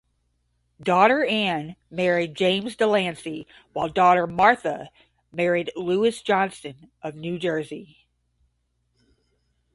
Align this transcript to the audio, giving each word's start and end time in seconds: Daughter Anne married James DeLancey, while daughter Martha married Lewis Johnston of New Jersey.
Daughter 0.81 1.23
Anne 1.25 1.75
married 1.91 2.33
James 2.33 2.75
DeLancey, 2.75 3.45
while 3.73 3.87
daughter 3.87 4.25
Martha 4.25 4.89
married 5.31 5.69
Lewis 5.75 6.23
Johnston 6.23 6.89
of 7.03 7.13
New 7.13 7.37
Jersey. 7.37 8.07